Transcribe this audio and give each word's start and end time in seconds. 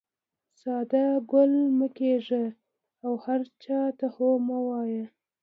ساده 0.59 1.03
ګل 1.31 1.53
مه 1.77 1.87
کېږه 1.97 2.43
او 3.05 3.13
هر 3.25 3.41
چا 3.63 3.79
ته 3.97 4.07
هو 4.15 4.27
مه 4.47 4.57
وایه. 4.67 5.05